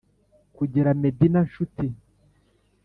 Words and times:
kugera 0.55 0.89
medina, 1.03 1.39
nshuti? 1.47 1.85